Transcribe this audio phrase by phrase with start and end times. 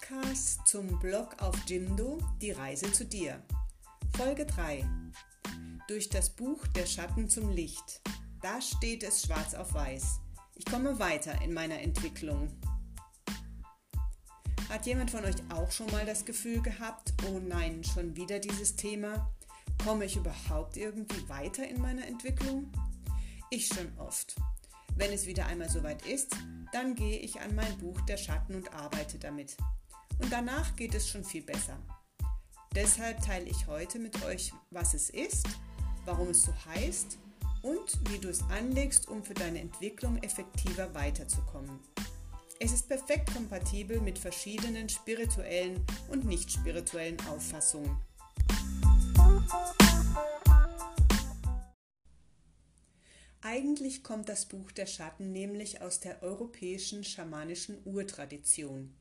[0.00, 3.42] Podcast zum Blog auf Jimdo Die Reise zu dir.
[4.16, 4.88] Folge 3.
[5.88, 8.00] Durch das Buch Der Schatten zum Licht.
[8.40, 10.20] Da steht es schwarz auf weiß.
[10.54, 12.48] Ich komme weiter in meiner Entwicklung.
[14.68, 18.76] Hat jemand von euch auch schon mal das Gefühl gehabt, oh nein, schon wieder dieses
[18.76, 19.30] Thema?
[19.84, 22.72] Komme ich überhaupt irgendwie weiter in meiner Entwicklung?
[23.50, 24.34] Ich schon oft.
[24.96, 26.36] Wenn es wieder einmal soweit ist,
[26.72, 29.56] dann gehe ich an mein Buch Der Schatten und arbeite damit.
[30.20, 31.78] Und danach geht es schon viel besser.
[32.74, 35.46] Deshalb teile ich heute mit euch, was es ist,
[36.04, 37.18] warum es so heißt
[37.62, 41.80] und wie du es anlegst, um für deine Entwicklung effektiver weiterzukommen.
[42.60, 47.96] Es ist perfekt kompatibel mit verschiedenen spirituellen und nicht spirituellen Auffassungen.
[53.40, 58.94] Eigentlich kommt das Buch der Schatten nämlich aus der europäischen schamanischen Urtradition.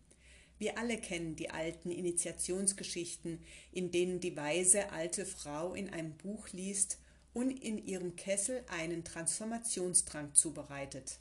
[0.60, 3.40] Wir alle kennen die alten Initiationsgeschichten,
[3.72, 7.00] in denen die weise alte Frau in einem Buch liest
[7.34, 11.20] und in ihrem Kessel einen Transformationsdrang zubereitet.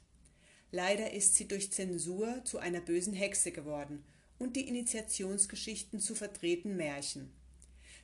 [0.72, 4.04] Leider ist sie durch Zensur zu einer bösen Hexe geworden
[4.38, 7.32] und die Initiationsgeschichten zu verdrehten Märchen.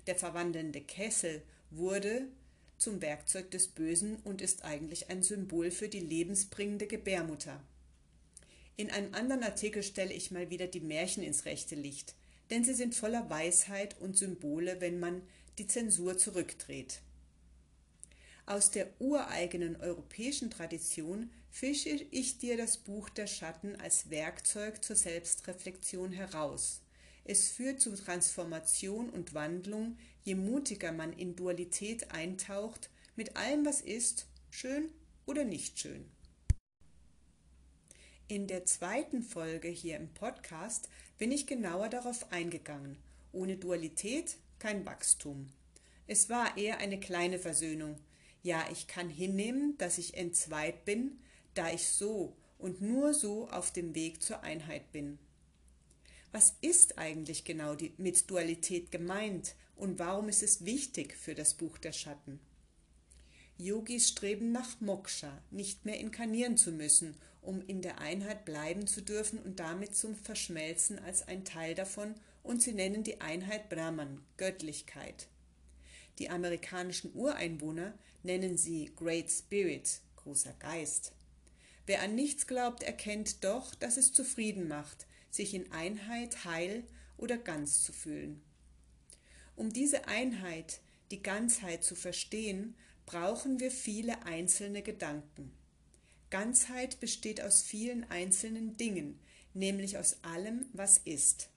[0.06, 2.28] Der verwandelnde Kessel wurde
[2.78, 7.62] zum Werkzeug des Bösen und ist eigentlich ein Symbol für die lebensbringende Gebärmutter.
[8.76, 12.14] In einem anderen Artikel stelle ich mal wieder die Märchen ins rechte Licht,
[12.50, 15.22] denn sie sind voller Weisheit und Symbole, wenn man
[15.58, 17.00] die Zensur zurückdreht.
[18.46, 24.96] Aus der ureigenen europäischen Tradition fische ich dir das Buch der Schatten als Werkzeug zur
[24.96, 26.80] Selbstreflexion heraus.
[27.24, 33.80] Es führt zu Transformation und Wandlung, je mutiger man in Dualität eintaucht, mit allem, was
[33.80, 34.90] ist, schön
[35.24, 36.04] oder nicht schön.
[38.26, 42.96] In der zweiten Folge hier im Podcast bin ich genauer darauf eingegangen.
[43.32, 45.50] Ohne Dualität kein Wachstum.
[46.06, 47.98] Es war eher eine kleine Versöhnung.
[48.42, 51.18] Ja, ich kann hinnehmen, dass ich entzweit bin,
[51.52, 55.18] da ich so und nur so auf dem Weg zur Einheit bin.
[56.32, 61.52] Was ist eigentlich genau die, mit Dualität gemeint und warum ist es wichtig für das
[61.52, 62.40] Buch der Schatten?
[63.58, 67.14] Yogis streben nach Moksha, nicht mehr inkarnieren zu müssen,
[67.44, 72.14] um in der Einheit bleiben zu dürfen und damit zum Verschmelzen als ein Teil davon,
[72.42, 75.28] und sie nennen die Einheit Brahman, Göttlichkeit.
[76.18, 81.12] Die amerikanischen Ureinwohner nennen sie Great Spirit, großer Geist.
[81.86, 86.84] Wer an nichts glaubt, erkennt doch, dass es zufrieden macht, sich in Einheit, heil
[87.16, 88.42] oder ganz zu fühlen.
[89.56, 90.80] Um diese Einheit,
[91.10, 92.74] die Ganzheit zu verstehen,
[93.06, 95.52] brauchen wir viele einzelne Gedanken.
[96.34, 99.20] Ganzheit besteht aus vielen einzelnen Dingen,
[99.52, 101.48] nämlich aus allem, was ist.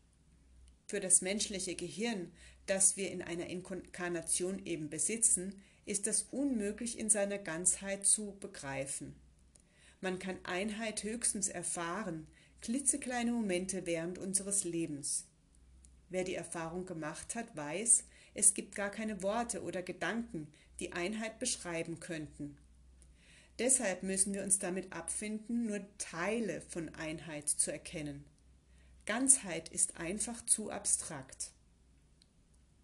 [0.86, 2.32] Für das menschliche Gehirn,
[2.68, 9.16] das wir in einer Inkarnation eben besitzen, ist das unmöglich in seiner Ganzheit zu begreifen.
[10.00, 12.28] Man kann Einheit höchstens erfahren,
[12.62, 15.26] klitzekleine Momente während unseres Lebens.
[16.10, 18.04] Wer die Erfahrung gemacht hat, weiß,
[18.36, 22.60] es gibt gar keine Worte oder Gedanken, die Einheit beschreiben könnten.
[23.60, 28.24] Deshalb müssen wir uns damit abfinden, nur Teile von Einheit zu erkennen.
[29.06, 31.52] Ganzheit ist einfach zu abstrakt.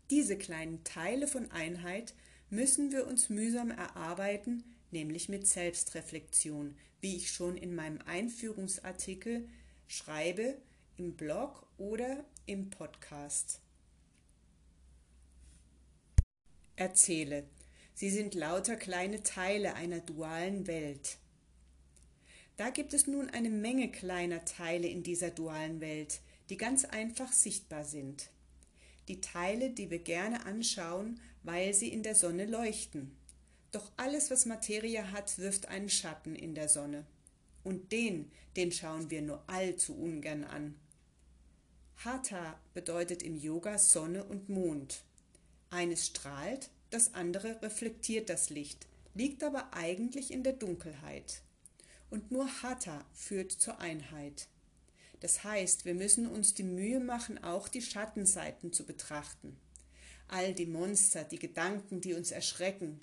[0.09, 2.13] Diese kleinen Teile von Einheit
[2.49, 9.47] müssen wir uns mühsam erarbeiten, nämlich mit Selbstreflexion, wie ich schon in meinem Einführungsartikel
[9.87, 10.57] schreibe
[10.97, 13.59] im Blog oder im Podcast.
[16.75, 17.43] Erzähle.
[17.93, 21.17] Sie sind lauter kleine Teile einer dualen Welt.
[22.57, 27.31] Da gibt es nun eine Menge kleiner Teile in dieser dualen Welt, die ganz einfach
[27.31, 28.29] sichtbar sind.
[29.07, 33.15] Die Teile, die wir gerne anschauen, weil sie in der Sonne leuchten.
[33.71, 37.05] Doch alles, was Materie hat, wirft einen Schatten in der Sonne.
[37.63, 40.75] Und den, den schauen wir nur allzu ungern an.
[42.05, 45.03] Hatha bedeutet im Yoga Sonne und Mond.
[45.69, 51.41] Eines strahlt, das andere reflektiert das Licht, liegt aber eigentlich in der Dunkelheit.
[52.09, 54.47] Und nur Hatha führt zur Einheit.
[55.19, 59.57] Das heißt, wir müssen uns die Mühe machen, auch die Schattenseiten zu betrachten.
[60.27, 63.01] All die Monster, die Gedanken, die uns erschrecken,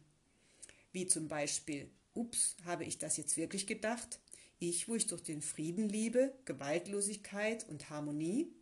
[0.92, 4.20] wie zum Beispiel, ups, habe ich das jetzt wirklich gedacht?
[4.58, 8.52] Ich, wo ich durch den Frieden liebe, Gewaltlosigkeit und Harmonie?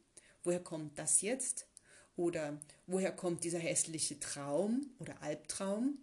[0.43, 1.68] Woher kommt das jetzt?
[2.19, 5.97] Oder woher kommt dieser hässliche Traum oder Albtraum?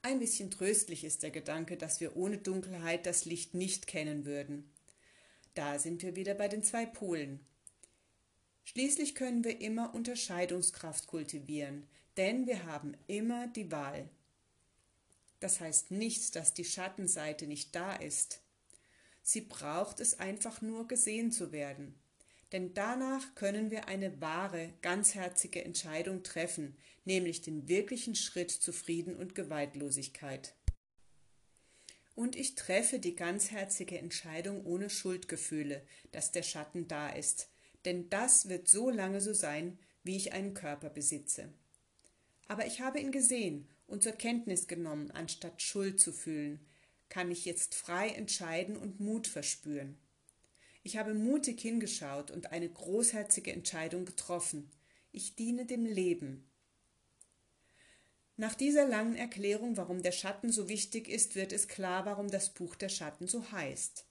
[0.00, 4.70] Ein bisschen tröstlich ist der Gedanke, dass wir ohne Dunkelheit das Licht nicht kennen würden.
[5.52, 7.40] Da sind wir wieder bei den zwei Polen.
[8.64, 14.08] Schließlich können wir immer Unterscheidungskraft kultivieren, denn wir haben immer die Wahl.
[15.40, 18.40] Das heißt nicht, dass die Schattenseite nicht da ist.
[19.22, 21.94] Sie braucht es einfach nur gesehen zu werden.
[22.54, 29.16] Denn danach können wir eine wahre, ganzherzige Entscheidung treffen, nämlich den wirklichen Schritt zu Frieden
[29.16, 30.54] und Gewaltlosigkeit.
[32.14, 37.48] Und ich treffe die ganzherzige Entscheidung ohne Schuldgefühle, dass der Schatten da ist,
[37.86, 41.52] denn das wird so lange so sein, wie ich einen Körper besitze.
[42.46, 46.64] Aber ich habe ihn gesehen und zur Kenntnis genommen, anstatt Schuld zu fühlen,
[47.08, 49.98] kann ich jetzt frei entscheiden und Mut verspüren.
[50.86, 54.70] Ich habe mutig hingeschaut und eine großherzige Entscheidung getroffen.
[55.12, 56.44] Ich diene dem Leben.
[58.36, 62.50] Nach dieser langen Erklärung, warum der Schatten so wichtig ist, wird es klar, warum das
[62.50, 64.04] Buch der Schatten so heißt.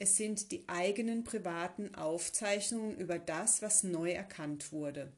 [0.00, 5.12] Es sind die eigenen privaten Aufzeichnungen über das, was neu erkannt wurde.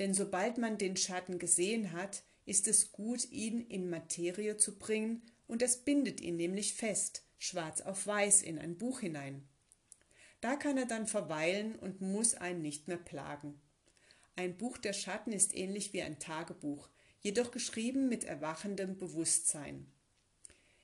[0.00, 5.22] Denn sobald man den Schatten gesehen hat, ist es gut, ihn in Materie zu bringen,
[5.46, 9.46] und es bindet ihn nämlich fest, schwarz auf weiß, in ein Buch hinein.
[10.40, 13.60] Da kann er dann verweilen und muss einen nicht mehr plagen.
[14.36, 16.88] Ein Buch der Schatten ist ähnlich wie ein Tagebuch,
[17.20, 19.86] jedoch geschrieben mit erwachendem Bewusstsein.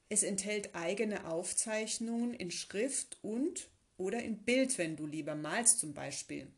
[0.08, 5.94] Es enthält eigene Aufzeichnungen in Schrift und oder in Bild, wenn du lieber malst zum
[5.94, 6.48] Beispiel.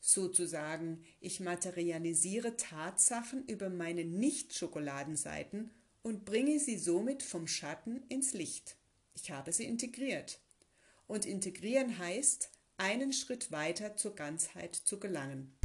[0.00, 5.70] Sozusagen, ich materialisiere Tatsachen über meine Nicht-Schokoladenseiten
[6.02, 8.76] und bringe sie somit vom Schatten ins Licht.
[9.14, 10.40] Ich habe sie integriert.
[11.06, 15.56] Und integrieren heißt, einen Schritt weiter zur Ganzheit zu gelangen.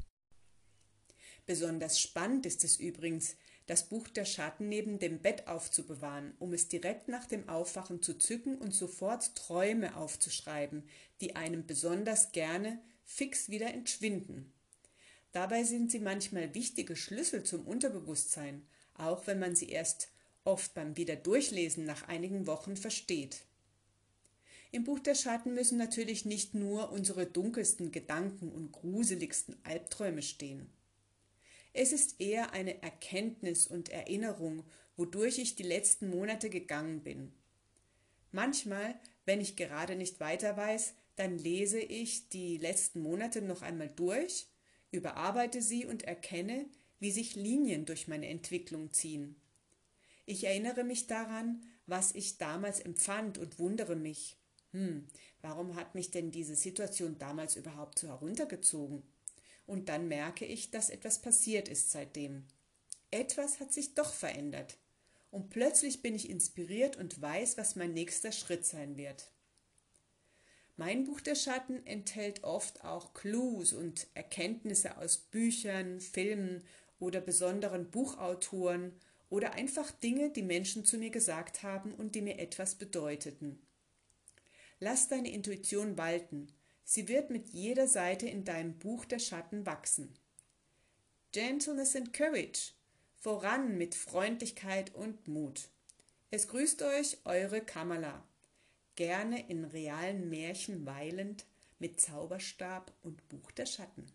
[1.45, 3.37] Besonders spannend ist es übrigens,
[3.67, 8.17] das Buch der Schatten neben dem Bett aufzubewahren, um es direkt nach dem Aufwachen zu
[8.17, 10.83] zücken und sofort Träume aufzuschreiben,
[11.21, 14.53] die einem besonders gerne fix wieder entschwinden.
[15.33, 20.09] Dabei sind sie manchmal wichtige Schlüssel zum Unterbewusstsein, auch wenn man sie erst
[20.45, 23.46] oft beim Wiederdurchlesen nach einigen Wochen versteht.
[24.71, 30.69] Im Buch der Schatten müssen natürlich nicht nur unsere dunkelsten Gedanken und gruseligsten Albträume stehen.
[31.73, 34.63] Es ist eher eine Erkenntnis und Erinnerung,
[34.97, 37.31] wodurch ich die letzten Monate gegangen bin.
[38.31, 43.89] Manchmal, wenn ich gerade nicht weiter weiß, dann lese ich die letzten Monate noch einmal
[43.89, 44.47] durch,
[44.91, 46.65] überarbeite sie und erkenne,
[46.99, 49.35] wie sich Linien durch meine Entwicklung ziehen.
[50.25, 54.35] Ich erinnere mich daran, was ich damals empfand und wundere mich
[54.71, 55.07] hm,
[55.41, 59.03] warum hat mich denn diese Situation damals überhaupt so heruntergezogen?
[59.65, 62.45] Und dann merke ich, dass etwas passiert ist seitdem.
[63.11, 64.77] Etwas hat sich doch verändert.
[65.29, 69.31] Und plötzlich bin ich inspiriert und weiß, was mein nächster Schritt sein wird.
[70.77, 76.63] Mein Buch der Schatten enthält oft auch Clues und Erkenntnisse aus Büchern, Filmen
[76.99, 78.93] oder besonderen Buchautoren
[79.29, 83.59] oder einfach Dinge, die Menschen zu mir gesagt haben und die mir etwas bedeuteten.
[84.79, 86.47] Lass deine Intuition walten.
[86.83, 90.13] Sie wird mit jeder Seite in deinem Buch der Schatten wachsen.
[91.31, 92.73] Gentleness and Courage.
[93.15, 95.69] Voran mit Freundlichkeit und Mut.
[96.29, 98.23] Es grüßt euch eure Kamala.
[98.95, 101.45] Gerne in realen Märchen weilend
[101.79, 104.05] mit Zauberstab und Buch der Schatten.